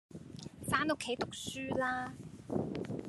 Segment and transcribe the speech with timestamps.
[0.67, 2.15] 返屋企讀書啦